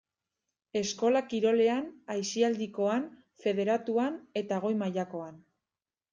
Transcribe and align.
Eskola 0.79 1.19
kirolean, 1.33 1.85
aisialdikoan, 2.13 3.07
federatuan 3.45 4.19
eta 4.43 4.61
goi-mailakoan. 4.67 5.39